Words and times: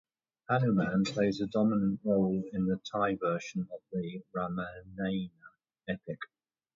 Hanuman 0.49 1.03
plays 1.03 1.39
a 1.41 1.45
dominant 1.45 1.99
role 2.03 2.43
in 2.53 2.65
the 2.65 2.81
Thai 2.91 3.17
version 3.17 3.67
of 3.71 3.81
the 3.91 4.23
"Ramayana" 4.33 5.29
epic. 5.87 6.17